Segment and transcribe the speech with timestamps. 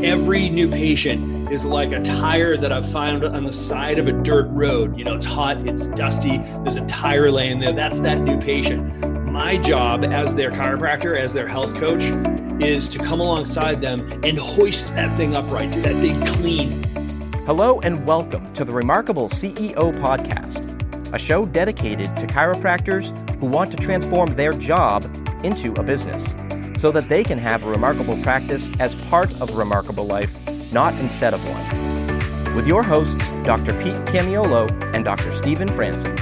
[0.00, 4.12] Every new patient is like a tire that I've found on the side of a
[4.12, 4.98] dirt road.
[4.98, 7.72] You know, it's hot, it's dusty, there's a tire laying there.
[7.72, 9.30] That's that new patient.
[9.30, 12.04] My job as their chiropractor, as their health coach,
[12.60, 16.82] is to come alongside them and hoist that thing upright, that thing clean.
[17.44, 23.70] Hello, and welcome to the Remarkable CEO Podcast, a show dedicated to chiropractors who want
[23.70, 25.04] to transform their job
[25.44, 26.24] into a business
[26.82, 30.36] so that they can have a remarkable practice as part of a remarkable life,
[30.72, 32.56] not instead of one.
[32.56, 33.72] With your hosts, Dr.
[33.74, 35.30] Pete Camiolo and Dr.
[35.30, 36.12] Stephen Franson.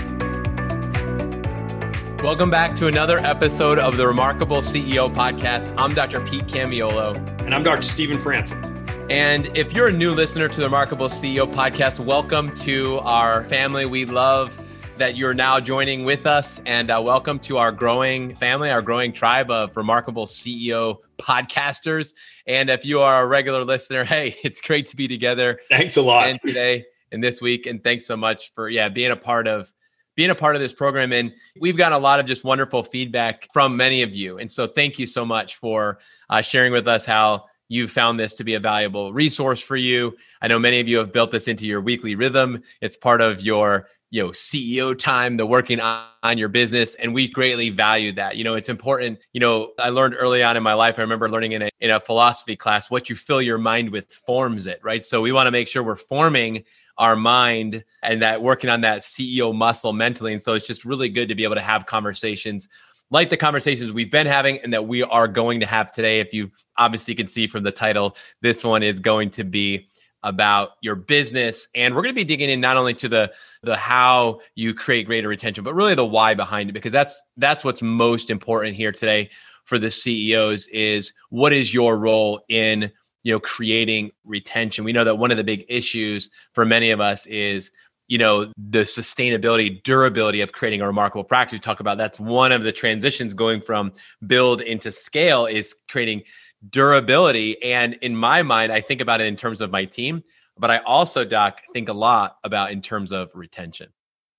[2.23, 5.73] Welcome back to another episode of the Remarkable CEO Podcast.
[5.79, 6.21] I'm Dr.
[6.27, 7.17] Pete Camiolo.
[7.41, 7.89] And I'm Dr.
[7.89, 8.63] Stephen Franson.
[9.11, 13.87] And if you're a new listener to the Remarkable CEO Podcast, welcome to our family.
[13.87, 14.53] We love
[15.01, 16.61] that you're now joining with us.
[16.67, 22.13] And uh, welcome to our growing family, our growing tribe of remarkable CEO podcasters.
[22.47, 25.59] And if you are a regular listener, hey, it's great to be together.
[25.71, 26.29] Thanks a lot.
[26.29, 27.65] And today and this week.
[27.65, 29.73] And thanks so much for, yeah, being a part of
[30.17, 31.15] being a part of this program.
[31.15, 34.37] And we've got a lot of just wonderful feedback from many of you.
[34.37, 35.99] And so thank you so much for
[36.29, 40.17] uh, sharing with us how you found this to be a valuable resource for you.
[40.43, 42.65] I know many of you have built this into your weekly rhythm.
[42.81, 47.15] It's part of your you know ceo time the working on, on, your business and
[47.15, 50.65] we greatly value that you know it's important you know i learned early on in
[50.65, 53.57] my life i remember learning in a, in a philosophy class what you fill your
[53.57, 56.65] mind with forms it right so we want to make sure we're forming
[56.99, 61.09] our mind and that working on that ceo muscle mentally and so it's just really
[61.09, 62.69] good to be able to have conversations
[63.11, 66.21] like the conversations we've been having and that we are going to have today.
[66.21, 69.89] If you obviously can see from the title this one is going to be
[70.23, 71.67] about your business.
[71.75, 75.07] And we're going to be digging in not only to the the how you create
[75.07, 78.93] greater retention but really the why behind it because that's that's what's most important here
[78.93, 79.31] today
[79.65, 82.91] for the CEOs is what is your role in
[83.23, 84.85] you know creating retention?
[84.85, 87.71] We know that one of the big issues for many of us is
[88.11, 92.53] you know the sustainability durability of creating a remarkable practice we talk about that's one
[92.53, 93.93] of the transitions going from
[94.27, 96.23] build into scale is creating
[96.69, 97.61] durability.
[97.63, 100.23] And in my mind, I think about it in terms of my team,
[100.59, 103.89] but I also, Doc, think a lot about in terms of retention.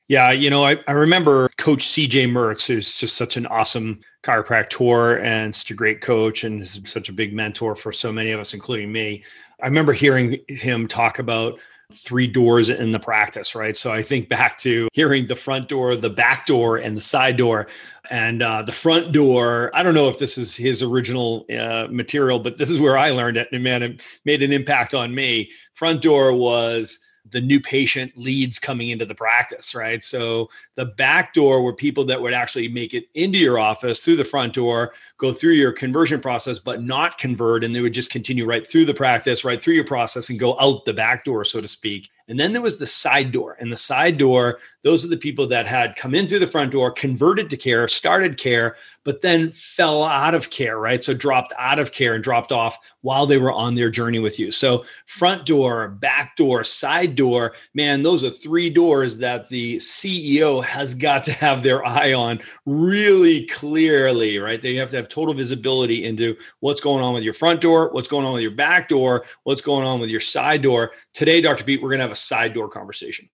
[0.07, 5.23] Yeah, you know, I, I remember Coach CJ Mertz, who's just such an awesome chiropractor
[5.23, 8.53] and such a great coach and such a big mentor for so many of us,
[8.53, 9.23] including me.
[9.63, 11.59] I remember hearing him talk about
[11.91, 13.75] three doors in the practice, right?
[13.75, 17.37] So I think back to hearing the front door, the back door, and the side
[17.37, 17.67] door.
[18.09, 22.39] And uh, the front door, I don't know if this is his original uh, material,
[22.39, 23.47] but this is where I learned it.
[23.51, 25.51] And man, it made an impact on me.
[25.73, 26.99] Front door was
[27.29, 30.01] the new patient leads coming into the practice, right?
[30.01, 34.15] So the back door were people that would actually make it into your office through
[34.15, 37.63] the front door, go through your conversion process, but not convert.
[37.63, 40.59] And they would just continue right through the practice, right through your process and go
[40.59, 42.09] out the back door, so to speak.
[42.31, 43.57] And then there was the side door.
[43.59, 46.71] And the side door, those are the people that had come in through the front
[46.71, 51.03] door, converted to care, started care, but then fell out of care, right?
[51.03, 54.39] So dropped out of care and dropped off while they were on their journey with
[54.39, 54.51] you.
[54.51, 60.63] So front door, back door, side door, man, those are three doors that the CEO
[60.63, 64.61] has got to have their eye on really clearly, right?
[64.61, 68.07] They have to have total visibility into what's going on with your front door, what's
[68.07, 70.91] going on with your back door, what's going on with your side door.
[71.13, 71.63] Today, Dr.
[71.63, 73.29] Pete, we're going to have a side door conversation.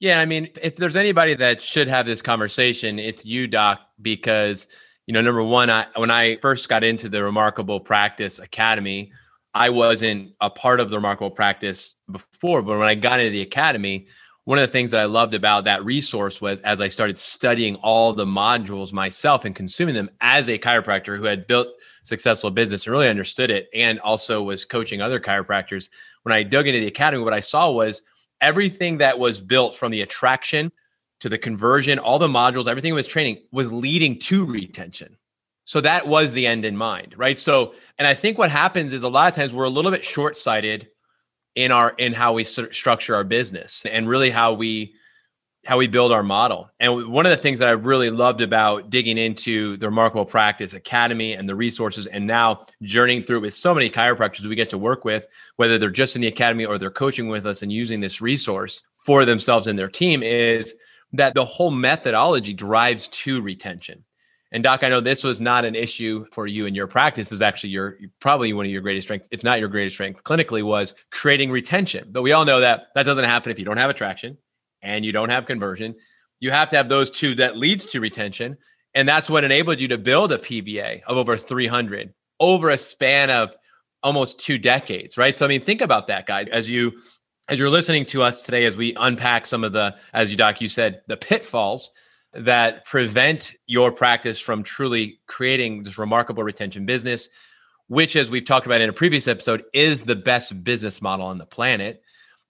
[0.00, 4.68] Yeah, I mean, if there's anybody that should have this conversation, it's you, Doc, because
[5.06, 9.12] you know, number one, I when I first got into the Remarkable Practice Academy,
[9.52, 13.42] I wasn't a part of the Remarkable Practice before, but when I got into the
[13.42, 14.08] academy,
[14.44, 17.76] one of the things that I loved about that resource was as I started studying
[17.76, 21.68] all the modules myself and consuming them as a chiropractor who had built
[22.02, 25.88] successful business and really understood it and also was coaching other chiropractors.
[26.24, 28.02] When I dug into the academy, what I saw was
[28.40, 30.72] everything that was built from the attraction
[31.20, 35.16] to the conversion, all the modules, everything was training was leading to retention.
[35.64, 37.38] So that was the end in mind, right?
[37.38, 40.04] So, and I think what happens is a lot of times we're a little bit
[40.04, 40.88] short sighted
[41.54, 44.94] in our in how we structure our business and really how we
[45.64, 46.70] how we build our model.
[46.78, 50.74] And one of the things that I've really loved about digging into the Remarkable Practice
[50.74, 54.78] Academy and the resources, and now journeying through with so many chiropractors we get to
[54.78, 55.26] work with,
[55.56, 58.84] whether they're just in the academy or they're coaching with us and using this resource
[58.98, 60.74] for themselves and their team, is
[61.12, 64.04] that the whole methodology drives to retention.
[64.52, 67.32] And Doc, I know this was not an issue for you in your practice.
[67.32, 70.62] Is actually your probably one of your greatest strengths, if not your greatest strength clinically,
[70.62, 72.10] was creating retention.
[72.12, 74.38] But we all know that that doesn't happen if you don't have attraction
[74.84, 75.94] and you don't have conversion.
[76.40, 78.56] You have to have those two that leads to retention,
[78.94, 83.30] and that's what enabled you to build a PVA of over 300 over a span
[83.30, 83.54] of
[84.02, 85.36] almost two decades, right?
[85.36, 86.48] So I mean, think about that, guys.
[86.48, 86.92] As you
[87.48, 90.60] as you're listening to us today, as we unpack some of the, as you doc,
[90.60, 91.90] you said, the pitfalls
[92.32, 97.28] that prevent your practice from truly creating this remarkable retention business,
[97.88, 101.38] which, as we've talked about in a previous episode, is the best business model on
[101.38, 102.02] the planet.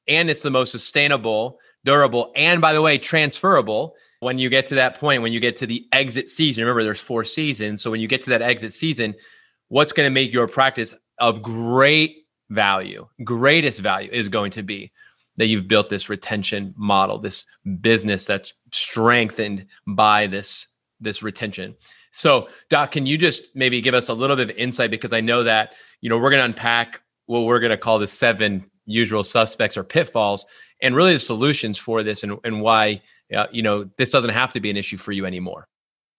[0.07, 4.77] And it's the most sustainable, durable, and by the way, transferable when you get to
[4.77, 6.65] that point, when you get to the exit season.
[6.65, 7.83] Remember, there's four seasons.
[7.83, 9.15] So when you get to that exit season,
[9.69, 14.93] what's going to make your practice of great value, greatest value is going to be
[15.37, 17.45] that you've built this retention model, this
[17.81, 20.69] business that's strengthened by this
[21.01, 21.75] this retention.
[22.13, 25.21] So, Doc, can you just maybe give us a little bit of insight because I
[25.21, 28.71] know that you know we're going to unpack what we're going to call the seven
[28.87, 30.47] usual suspects or pitfalls,
[30.85, 33.03] and really the solutions for this, and and why
[33.35, 35.67] uh, you know this doesn't have to be an issue for you anymore.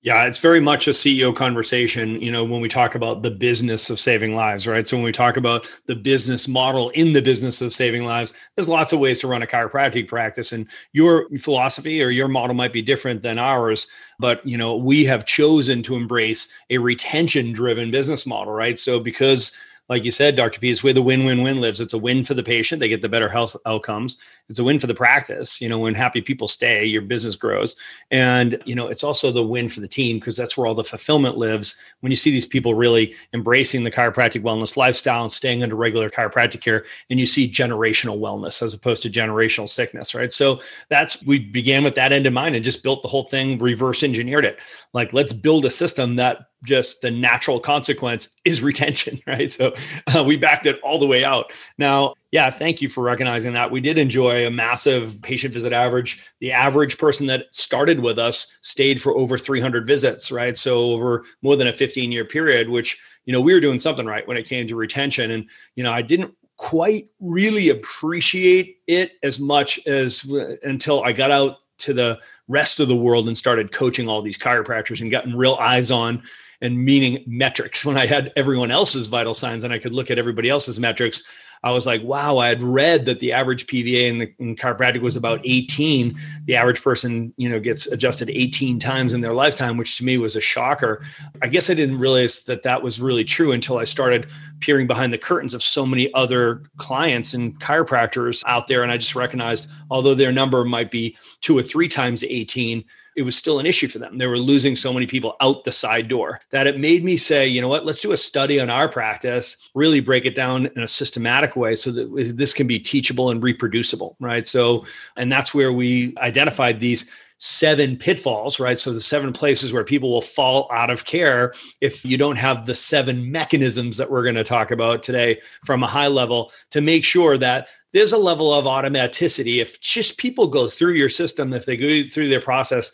[0.02, 3.90] Yeah, it's very much a CEO conversation, you know, when we talk about the business
[3.90, 4.88] of saving lives, right?
[4.88, 8.70] So when we talk about the business model in the business of saving lives, there's
[8.70, 12.72] lots of ways to run a chiropractic practice and your philosophy or your model might
[12.72, 13.88] be different than ours,
[14.20, 18.78] but you know, we have chosen to embrace a retention driven business model, right?
[18.78, 19.54] So because
[19.88, 20.60] like you said, Dr.
[20.60, 21.80] P, it's where the win-win-win lives.
[21.80, 24.18] It's a win for the patient; they get the better health outcomes.
[24.50, 25.62] It's a win for the practice.
[25.62, 27.76] You know, when happy people stay, your business grows,
[28.10, 30.84] and you know, it's also the win for the team because that's where all the
[30.84, 31.76] fulfillment lives.
[32.00, 36.10] When you see these people really embracing the chiropractic wellness lifestyle and staying under regular
[36.10, 40.34] chiropractic care, and you see generational wellness as opposed to generational sickness, right?
[40.34, 43.60] So that's we began with that end in mind and just built the whole thing,
[43.60, 44.58] reverse engineered it.
[44.94, 49.52] Like, let's build a system that just the natural consequence is retention, right?
[49.52, 49.74] So
[50.16, 51.52] uh, we backed it all the way out.
[51.78, 53.72] Now, yeah, thank you for recognizing that.
[53.72, 56.22] We did enjoy a massive patient visit average.
[56.40, 60.58] The average person that started with us stayed for over 300 visits, right?
[60.58, 64.06] So over more than a 15 year period, which, you know, we were doing something
[64.06, 65.32] right when it came to retention.
[65.32, 65.46] And,
[65.76, 70.30] you know, I didn't quite really appreciate it as much as
[70.64, 74.38] until I got out to the rest of the world and started coaching all these
[74.38, 76.24] chiropractors and gotten real eyes on
[76.62, 80.18] and meaning metrics when I had everyone else's vital signs and I could look at
[80.18, 81.24] everybody else's metrics.
[81.64, 85.02] I was like, wow, I had read that the average PVA in, the, in chiropractic
[85.02, 86.16] was about 18.
[86.46, 90.20] The average person, you know, gets adjusted 18 times in their lifetime, which to me
[90.20, 91.04] was a shocker.
[91.42, 94.28] I guess I didn't realize that that was really true until I started
[94.60, 98.84] peering behind the curtains of so many other clients and chiropractors out there.
[98.84, 103.24] And I just recognized, although their number might be two or three times 18, it
[103.24, 104.18] was still an issue for them.
[104.18, 107.48] They were losing so many people out the side door that it made me say,
[107.48, 110.84] you know what, let's do a study on our practice, really break it down in
[110.84, 114.46] a systematic way so that this can be teachable and reproducible, right?
[114.46, 114.86] So,
[115.16, 118.80] and that's where we identified these seven pitfalls, right?
[118.80, 122.66] So the seven places where people will fall out of care if you don't have
[122.66, 126.80] the seven mechanisms that we're going to talk about today from a high level to
[126.80, 129.62] make sure that there's a level of automaticity.
[129.62, 132.92] If just people go through your system, if they go through their process,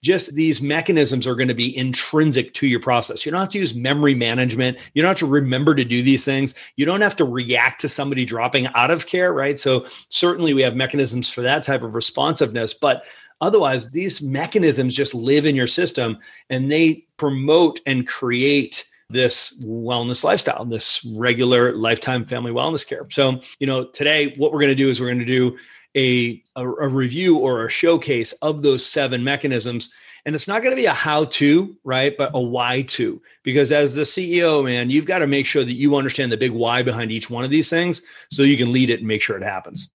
[0.00, 3.26] just these mechanisms are going to be intrinsic to your process.
[3.26, 4.78] You don't have to use memory management.
[4.92, 6.54] You don't have to remember to do these things.
[6.76, 9.58] You don't have to react to somebody dropping out of care, right?
[9.58, 12.74] So, certainly we have mechanisms for that type of responsiveness.
[12.74, 13.06] But
[13.40, 16.18] otherwise, these mechanisms just live in your system
[16.48, 23.06] and they promote and create this wellness lifestyle, this regular lifetime family wellness care.
[23.10, 25.56] So, you know, today what we're going to do is we're going to do
[25.96, 29.92] a, a, a review or a showcase of those seven mechanisms.
[30.26, 32.16] And it's not going to be a how to, right?
[32.16, 33.20] But a why to.
[33.42, 36.52] Because as the CEO, man, you've got to make sure that you understand the big
[36.52, 39.36] why behind each one of these things so you can lead it and make sure
[39.36, 39.90] it happens.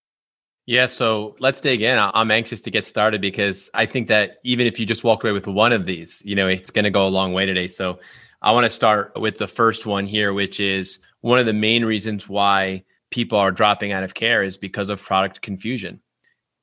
[0.67, 1.98] Yeah, so let's dig in.
[1.98, 5.34] I'm anxious to get started because I think that even if you just walk away
[5.34, 7.65] with one of these, you know, it's going to go a long way today.
[7.65, 7.98] So
[8.41, 11.84] I want to start with the first one here, which is one of the main
[11.84, 16.01] reasons why people are dropping out of care is because of product confusion.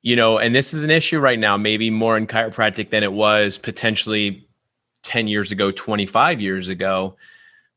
[0.01, 3.13] You know, and this is an issue right now, maybe more in chiropractic than it
[3.13, 4.47] was potentially
[5.03, 7.17] 10 years ago, 25 years ago,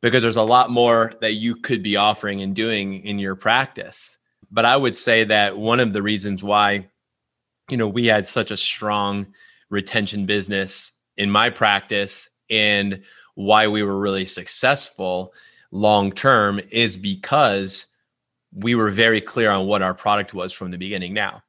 [0.01, 4.19] because there's a lot more that you could be offering and doing in your practice.
[4.51, 6.89] But I would say that one of the reasons why,
[7.69, 9.27] you know, we had such a strong
[9.69, 13.03] retention business in my practice and
[13.41, 15.33] why we were really successful
[15.71, 17.87] long term is because
[18.53, 21.15] we were very clear on what our product was from the beginning.
[21.15, 21.43] Now,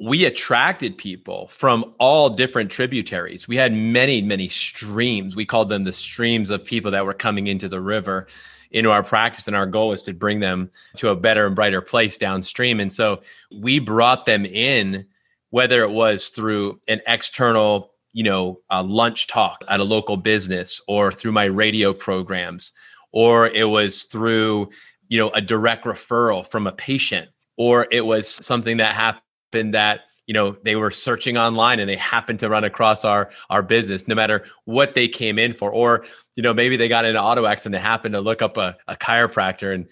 [0.00, 3.48] we attracted people from all different tributaries.
[3.48, 5.34] We had many, many streams.
[5.34, 8.28] We called them the streams of people that were coming into the river
[8.70, 9.48] into our practice.
[9.48, 12.80] And our goal was to bring them to a better and brighter place downstream.
[12.80, 15.06] And so we brought them in,
[15.50, 20.80] whether it was through an external you know, a lunch talk at a local business
[20.88, 22.72] or through my radio programs,
[23.12, 24.70] or it was through
[25.08, 30.00] you know, a direct referral from a patient, or it was something that happened that
[30.26, 34.06] you know they were searching online and they happened to run across our our business
[34.06, 35.72] no matter what they came in for.
[35.72, 36.04] Or
[36.36, 38.58] you know maybe they got in an auto accident and they happened to look up
[38.58, 39.88] a, a chiropractor and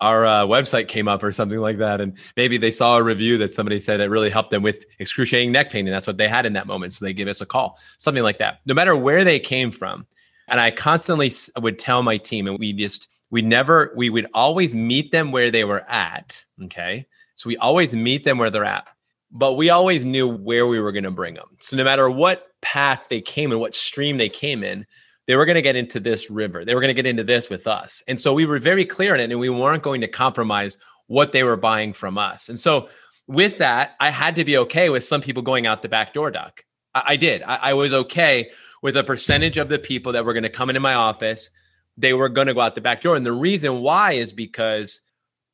[0.00, 3.38] our uh, website came up or something like that and maybe they saw a review
[3.38, 6.28] that somebody said that really helped them with excruciating neck pain and that's what they
[6.28, 8.96] had in that moment so they give us a call something like that no matter
[8.96, 10.06] where they came from
[10.46, 14.74] and i constantly would tell my team and we just we never we would always
[14.74, 18.86] meet them where they were at okay so we always meet them where they're at
[19.30, 21.48] but we always knew where we were going to bring them.
[21.60, 24.86] So no matter what path they came in, what stream they came in,
[25.28, 26.64] they were going to get into this river.
[26.64, 28.02] They were going to get into this with us.
[28.08, 31.32] And so we were very clear on it and we weren't going to compromise what
[31.32, 32.48] they were buying from us.
[32.48, 32.88] And so
[33.26, 36.30] with that, I had to be okay with some people going out the back door,
[36.30, 36.64] Doc.
[36.94, 37.42] I, I did.
[37.42, 38.50] I, I was okay
[38.82, 41.50] with a percentage of the people that were going to come into my office.
[41.98, 43.14] They were going to go out the back door.
[43.14, 45.02] And the reason why is because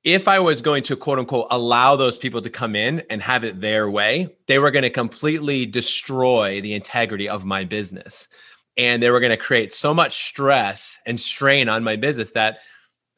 [0.05, 3.43] if I was going to quote unquote allow those people to come in and have
[3.43, 8.29] it their way, they were going to completely destroy the integrity of my business.
[8.77, 12.59] And they were going to create so much stress and strain on my business that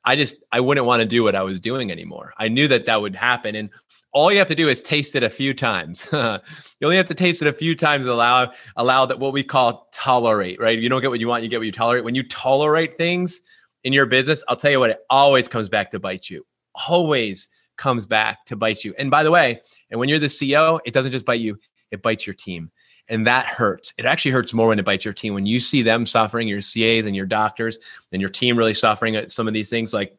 [0.04, 2.32] I just I wouldn't want to do what I was doing anymore.
[2.38, 3.70] I knew that that would happen and
[4.12, 6.08] all you have to do is taste it a few times.
[6.12, 6.38] you
[6.82, 10.60] only have to taste it a few times allow allow that what we call tolerate,
[10.60, 10.78] right?
[10.78, 12.04] You don't get what you want, you get what you tolerate.
[12.04, 13.40] When you tolerate things
[13.84, 16.46] in your business, I'll tell you what it always comes back to bite you
[16.88, 18.94] always comes back to bite you.
[18.98, 19.60] And by the way,
[19.90, 21.58] and when you're the CEO, it doesn't just bite you,
[21.90, 22.70] it bites your team.
[23.08, 23.94] And that hurts.
[23.98, 25.34] It actually hurts more when it bites your team.
[25.34, 27.78] When you see them suffering, your CAs and your doctors,
[28.12, 30.16] and your team really suffering at some of these things, like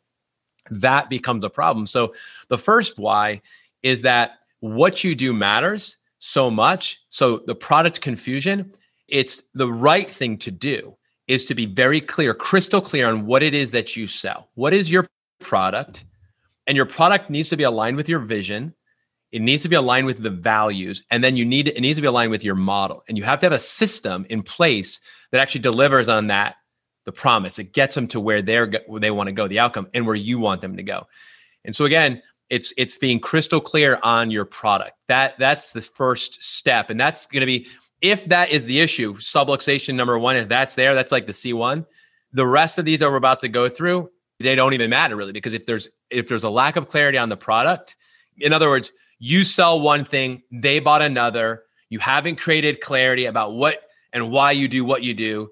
[0.70, 1.86] that becomes a problem.
[1.86, 2.14] So
[2.48, 3.42] the first why
[3.84, 7.02] is that what you do matters so much.
[7.10, 8.74] So the product confusion,
[9.08, 10.96] it's the right thing to do
[11.28, 14.50] is to be very clear, crystal clear on what it is that you sell.
[14.56, 15.06] What is your
[15.40, 16.06] product?
[16.68, 18.74] and your product needs to be aligned with your vision
[19.32, 22.02] it needs to be aligned with the values and then you need it needs to
[22.02, 23.04] be aligned with your model.
[23.08, 25.00] And you have to have a system in place
[25.32, 26.56] that actually delivers on that
[27.06, 27.60] the promise.
[27.60, 30.16] It gets them to where they're where they want to go the outcome and where
[30.16, 31.08] you want them to go.
[31.66, 34.94] And so again it's it's being crystal clear on your product.
[35.08, 37.68] That that's the first step and that's going to be
[38.02, 41.86] if that is the issue subluxation number one if that's there that's like the c1
[42.32, 45.32] the rest of these that we're about to go through they don't even matter really
[45.32, 47.96] because if there's if there's a lack of clarity on the product
[48.38, 51.64] in other words you sell one thing they bought another.
[51.90, 53.82] You haven't created clarity about what
[54.14, 55.50] and why you do what you do.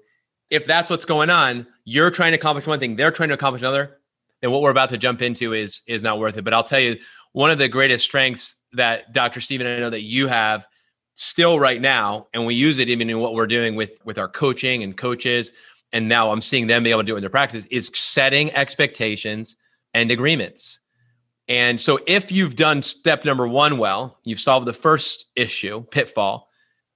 [0.50, 3.62] If that's what's going on you're trying to accomplish one thing they're trying to accomplish
[3.62, 3.98] another
[4.40, 6.42] then what we're about to jump into is is not worth it.
[6.42, 6.96] But i'll tell you
[7.32, 10.66] one of the greatest strengths that dr stephen i know that you have
[11.14, 14.28] still right now and we use it even in what we're doing with with our
[14.28, 15.52] coaching and coaches
[15.92, 18.52] and now I'm seeing them be able to do it in their practice, is setting
[18.54, 19.56] expectations
[19.94, 20.80] and agreements.
[21.48, 26.48] And so if you've done step number one well, you've solved the first issue, pitfall,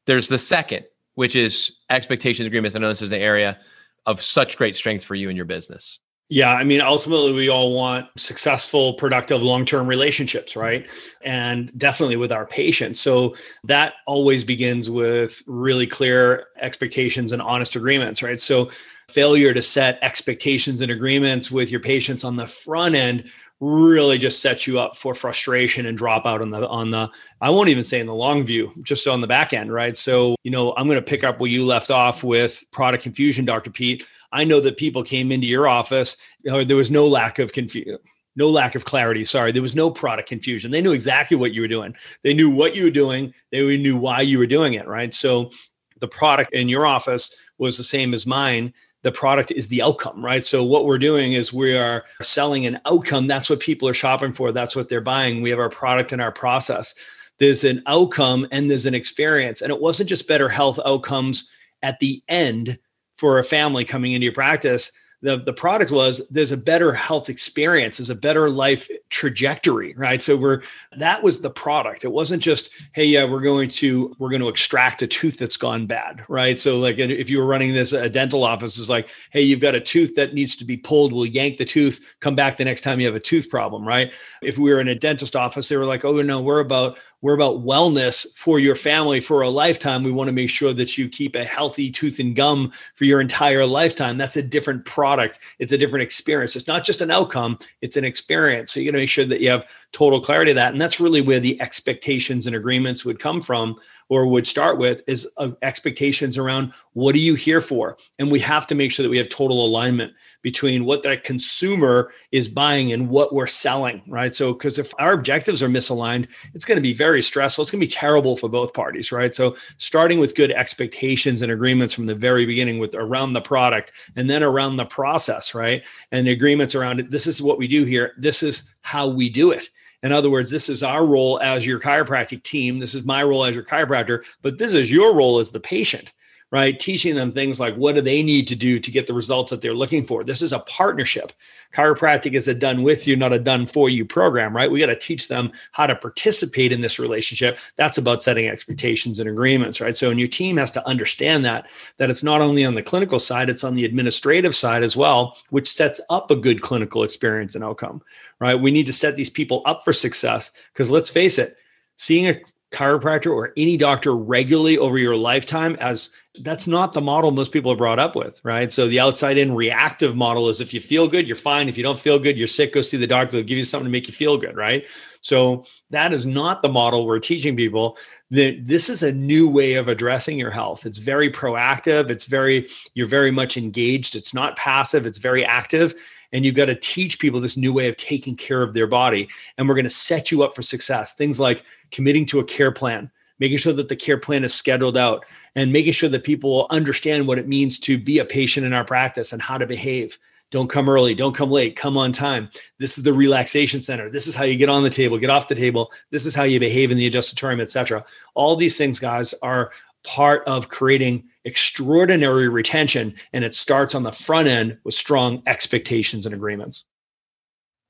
[0.07, 2.75] there's the second, which is expectations agreements.
[2.75, 3.59] I know this is an area
[4.07, 5.99] of such great strength for you and your business.
[6.33, 10.89] Yeah, I mean, ultimately, we all want successful, productive, long term relationships, right?
[11.23, 13.01] And definitely with our patients.
[13.01, 18.41] So that always begins with really clear expectations and honest agreements, right?
[18.41, 18.71] So
[19.09, 23.29] failure to set expectations and agreements with your patients on the front end
[23.61, 27.69] really just sets you up for frustration and dropout on the on the I won't
[27.69, 29.97] even say in the long view, just on the back end, right?
[29.97, 33.45] So, you know, I'm going to pick up where you left off with product confusion,
[33.45, 33.71] Dr.
[33.71, 37.39] Pete I know that people came into your office, you know, there was no lack
[37.39, 37.99] of confusion
[38.37, 39.25] no lack of clarity.
[39.25, 40.71] Sorry, there was no product confusion.
[40.71, 41.95] They knew exactly what you were doing.
[42.23, 43.35] They knew what you were doing.
[43.51, 44.87] They knew why you were doing it.
[44.87, 45.13] Right.
[45.13, 45.51] So
[45.99, 48.73] the product in your office was the same as mine.
[49.03, 50.45] The product is the outcome, right?
[50.45, 53.27] So what we're doing is we are selling an outcome.
[53.27, 54.53] That's what people are shopping for.
[54.53, 55.41] That's what they're buying.
[55.41, 56.95] We have our product and our process.
[57.39, 59.63] There's an outcome and there's an experience.
[59.63, 61.51] And it wasn't just better health outcomes
[61.83, 62.79] at the end
[63.17, 64.93] for a family coming into your practice
[65.23, 70.23] the the product was there's a better health experience there's a better life trajectory right?
[70.23, 70.63] So we're
[70.97, 72.05] that was the product.
[72.05, 75.57] It wasn't just hey yeah we're going to we're going to extract a tooth that's
[75.57, 76.59] gone bad right?
[76.59, 79.75] So like if you were running this a dental office is like hey you've got
[79.75, 82.81] a tooth that needs to be pulled we'll yank the tooth come back the next
[82.83, 84.13] time you have a tooth problem right?
[84.43, 87.35] If we were in a dentist office they were like oh no we're about we're
[87.35, 90.03] about wellness for your family for a lifetime.
[90.03, 93.21] We want to make sure that you keep a healthy tooth and gum for your
[93.21, 94.17] entire lifetime.
[94.17, 95.39] That's a different product.
[95.59, 96.57] It's a different experience.
[96.57, 98.73] It's not just an outcome, it's an experience.
[98.73, 100.73] So you got to make sure that you have total clarity of that.
[100.73, 103.77] And that's really where the expectations and agreements would come from
[104.11, 107.97] or would start with is uh, expectations around what are you here for?
[108.19, 112.13] And we have to make sure that we have total alignment between what that consumer
[112.33, 114.35] is buying and what we're selling, right?
[114.35, 117.63] So, because if our objectives are misaligned, it's going to be very stressful.
[117.63, 119.35] It's going to be terrible for both parties, right?
[119.35, 123.93] So, starting with good expectations and agreements from the very beginning with around the product
[124.17, 125.85] and then around the process, right?
[126.11, 127.11] And the agreements around it.
[127.11, 128.15] This is what we do here.
[128.19, 129.71] This is how we do it.
[130.03, 132.79] In other words, this is our role as your chiropractic team.
[132.79, 136.15] This is my role as your chiropractor, but this is your role as the patient
[136.51, 136.79] right?
[136.79, 139.61] Teaching them things like what do they need to do to get the results that
[139.61, 140.25] they're looking for.
[140.25, 141.33] This is a partnership.
[141.75, 144.71] Chiropractic is a done with you, not a done for you program, right?
[144.71, 147.59] We got to teach them how to participate in this relationship.
[147.77, 149.97] That's about setting expectations and agreements, right?
[149.97, 153.21] So, and your team has to understand that, that it's not only on the clinical
[153.21, 157.55] side, it's on the administrative side as well, which sets up a good clinical experience
[157.55, 158.03] and outcome,
[158.41, 158.57] right?
[158.57, 161.57] We need to set these people up for success because let's face it,
[161.97, 162.41] seeing a
[162.71, 166.11] chiropractor or any doctor regularly over your lifetime as
[166.43, 168.71] that's not the model most people are brought up with right?
[168.71, 171.69] So the outside in reactive model is if you feel good you're fine.
[171.69, 173.39] If you don't feel good you're sick go see the doctor.
[173.39, 174.87] They'll give you something to make you feel good right?
[175.21, 177.99] So that is not the model we're teaching people
[178.31, 180.87] that this is a new way of addressing your health.
[180.87, 182.11] It's very proactive.
[182.11, 184.15] It's very you're very much engaged.
[184.17, 185.07] It's not passive.
[185.07, 185.95] It's very active.
[186.33, 189.29] And you've got to teach people this new way of taking care of their body.
[189.59, 191.13] And we're going to set you up for success.
[191.13, 193.11] Things like committing to a care plan
[193.41, 195.25] making sure that the care plan is scheduled out
[195.57, 198.85] and making sure that people understand what it means to be a patient in our
[198.85, 200.19] practice and how to behave
[200.51, 204.27] don't come early don't come late come on time this is the relaxation center this
[204.27, 206.61] is how you get on the table get off the table this is how you
[206.61, 208.05] behave in the adjustatorium etc
[208.35, 209.71] all these things guys are
[210.03, 216.27] part of creating extraordinary retention and it starts on the front end with strong expectations
[216.27, 216.85] and agreements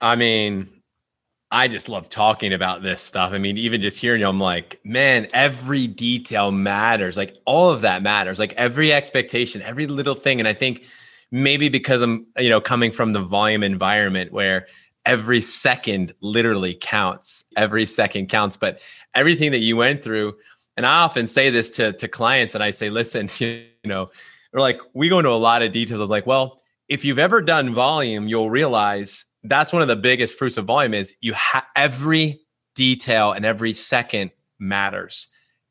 [0.01, 0.69] i mean
[1.53, 3.33] I just love talking about this stuff.
[3.33, 7.17] I mean, even just hearing you, I'm like, man, every detail matters.
[7.17, 8.39] Like all of that matters.
[8.39, 10.39] Like every expectation, every little thing.
[10.39, 10.87] And I think
[11.31, 14.67] maybe because I'm, you know, coming from the volume environment where
[15.07, 18.57] every second literally counts, every second counts.
[18.57, 18.81] But
[19.15, 20.35] everything that you went through,
[20.77, 24.11] and I often say this to to clients, and I say, listen, you know,
[24.53, 26.01] they're like, we go into a lot of details.
[26.01, 29.97] I was like, well, if you've ever done volume, you'll realize that's one of the
[29.97, 32.41] biggest fruits of volume is you have every
[32.75, 35.29] detail and every second matters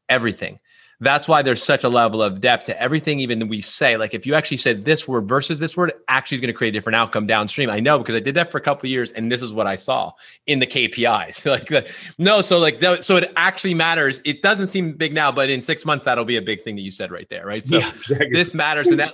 [0.10, 0.60] everything
[1.01, 4.25] that's why there's such a level of depth to everything even we say like if
[4.25, 6.95] you actually said this word versus this word actually is going to create a different
[6.95, 9.53] outcome downstream i know because i did that for a couple years and this is
[9.53, 10.12] what i saw
[10.47, 15.13] in the kpis like no so like so it actually matters it doesn't seem big
[15.13, 17.45] now but in six months that'll be a big thing that you said right there
[17.45, 18.29] right so yeah, exactly.
[18.31, 19.13] this matters and that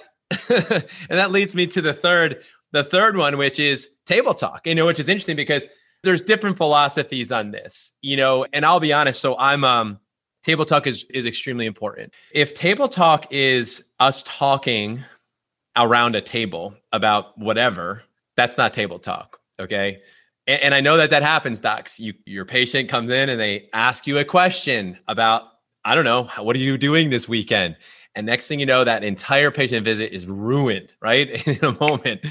[0.50, 2.42] and that leads me to the third
[2.76, 5.66] the third one, which is table talk, you know, which is interesting because
[6.04, 9.22] there's different philosophies on this, you know, and I'll be honest.
[9.22, 10.00] So I'm, um,
[10.46, 12.14] table talk is, is extremely important.
[12.32, 15.04] If table talk is us talking
[15.76, 18.04] around a table about whatever,
[18.38, 19.40] that's not table talk.
[19.60, 20.02] Okay.
[20.46, 22.00] And, and I know that that happens, docs.
[22.00, 25.44] You, your patient comes in and they ask you a question about,
[25.84, 27.76] I don't know, what are you doing this weekend?
[28.16, 31.46] And next thing you know, that entire patient visit is ruined, right?
[31.48, 32.26] In a moment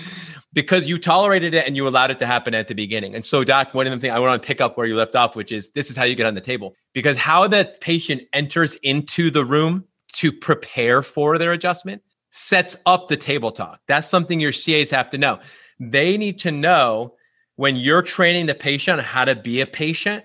[0.55, 3.15] because you tolerated it and you allowed it to happen at the beginning.
[3.15, 5.17] And so, Doc, one of the things I want to pick up where you left
[5.17, 6.75] off, which is this is how you get on the table.
[6.95, 13.09] Because how the patient enters into the room to prepare for their adjustment sets up
[13.09, 13.81] the table talk.
[13.89, 15.41] That's something your CAs have to know.
[15.81, 17.15] They need to know
[17.57, 20.25] when you're training the patient on how to be a patient.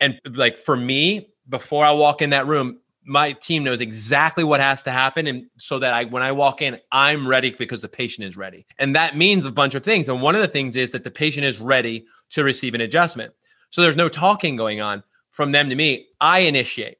[0.00, 4.60] And like for me, before I walk in that room, my team knows exactly what
[4.60, 7.88] has to happen and so that I when I walk in I'm ready because the
[7.88, 8.66] patient is ready.
[8.78, 11.10] And that means a bunch of things and one of the things is that the
[11.10, 13.32] patient is ready to receive an adjustment.
[13.70, 16.06] So there's no talking going on from them to me.
[16.20, 16.98] I initiate.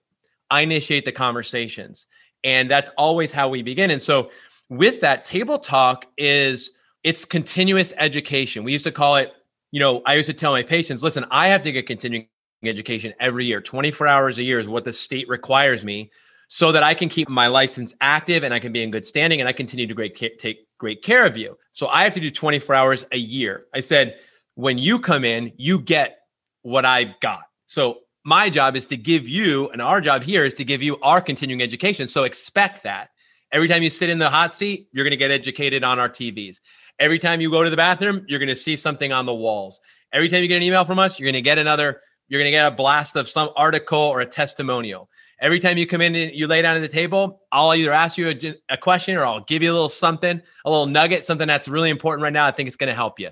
[0.50, 2.06] I initiate the conversations.
[2.42, 3.90] And that's always how we begin.
[3.90, 4.30] And so
[4.68, 6.72] with that table talk is
[7.04, 8.64] it's continuous education.
[8.64, 9.32] We used to call it,
[9.72, 12.28] you know, I used to tell my patients, listen, I have to get continuing
[12.68, 13.60] education every year.
[13.60, 16.10] 24 hours a year is what the state requires me
[16.48, 19.40] so that I can keep my license active and I can be in good standing
[19.40, 21.56] and I continue to great take great care of you.
[21.72, 23.66] So I have to do 24 hours a year.
[23.72, 24.16] I said,
[24.54, 26.18] when you come in, you get
[26.62, 27.42] what I've got.
[27.66, 30.98] So my job is to give you, and our job here is to give you
[31.00, 32.06] our continuing education.
[32.06, 33.10] So expect that.
[33.52, 36.08] Every time you sit in the hot seat, you're going to get educated on our
[36.08, 36.60] TVs.
[36.98, 39.80] Every time you go to the bathroom, you're going to see something on the walls.
[40.12, 42.46] Every time you get an email from us, you're going to get another you're going
[42.46, 45.10] to get a blast of some article or a testimonial.
[45.40, 48.16] Every time you come in and you lay down at the table, I'll either ask
[48.16, 51.48] you a, a question or I'll give you a little something, a little nugget, something
[51.48, 52.46] that's really important right now.
[52.46, 53.30] I think it's going to help you.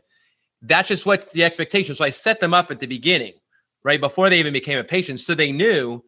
[0.63, 1.95] That's just what's the expectation.
[1.95, 3.35] So I set them up at the beginning,
[3.85, 6.03] right before they even became a patient, so they knew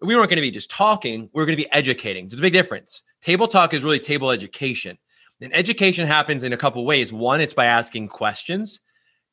[0.00, 2.28] we weren't going to be just talking, we are going to be educating.
[2.28, 3.02] There's a big difference.
[3.20, 4.96] Table talk is really table education.
[5.42, 7.12] And education happens in a couple ways.
[7.12, 8.80] One, it's by asking questions.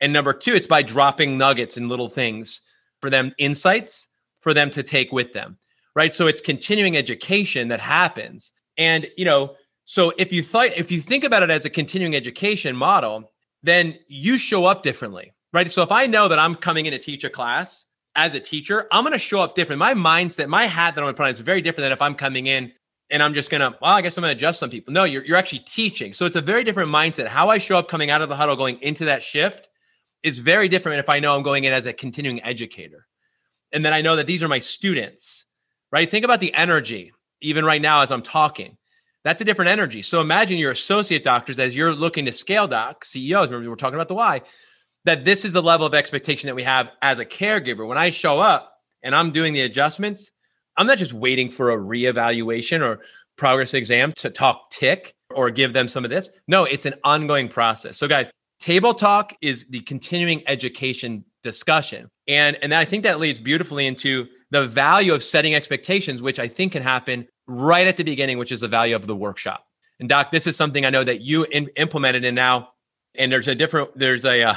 [0.02, 2.64] And number two, it's by dropping nuggets and little things
[3.02, 4.08] for them, insights
[4.40, 5.58] for them to take with them.
[5.96, 6.14] Right.
[6.14, 8.54] So it's continuing education that happens.
[8.78, 12.16] And, you know, so if you thought if you think about it as a continuing
[12.16, 15.34] education model, then you show up differently.
[15.52, 15.70] Right.
[15.70, 18.88] So if I know that I'm coming in to teach a class as a teacher,
[18.92, 19.80] I'm going to show up different.
[19.80, 22.02] My mindset, my hat that I'm going to put on is very different than if
[22.02, 22.72] I'm coming in
[23.10, 24.94] and I'm just going to, well, I guess I'm going to adjust some people.
[24.94, 26.14] No, you're, you're actually teaching.
[26.14, 27.28] So it's a very different mindset.
[27.28, 29.68] How I show up coming out of the huddle, going into that shift
[30.24, 33.08] is very different if I know I'm going in as a continuing educator.
[33.72, 35.46] And then I know that these are my students,
[35.92, 36.10] right?
[36.10, 38.78] Think about the energy, even right now as I'm talking.
[39.24, 40.02] That's a different energy.
[40.02, 43.76] So imagine your associate doctors as you're looking to scale doc, CEOs, remember we were
[43.76, 44.42] talking about the why,
[45.06, 47.88] that this is the level of expectation that we have as a caregiver.
[47.88, 50.32] When I show up and I'm doing the adjustments,
[50.78, 53.02] I'm not just waiting for a reevaluation or
[53.36, 56.30] progress exam to talk tick or give them some of this.
[56.48, 57.98] No, it's an ongoing process.
[57.98, 58.30] So, guys,
[58.62, 62.10] table talk is the continuing education discussion.
[62.28, 66.48] And, and I think that leads beautifully into the value of setting expectations, which I
[66.48, 69.66] think can happen right at the beginning, which is the value of the workshop.
[70.00, 72.70] And Doc, this is something I know that you in, implemented in now.
[73.16, 74.56] And there's a different, there's a, uh,